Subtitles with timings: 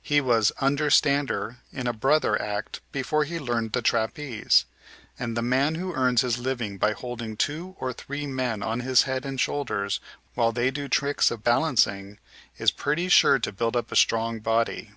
[0.00, 4.64] He was "understander" in a "brother" act before he learned the trapeze;
[5.18, 9.02] and the man who earns his living by holding two or three men on his
[9.02, 10.00] head and shoulders
[10.32, 12.16] while they do tricks of balancing
[12.56, 14.92] is pretty sure to build up a strong body.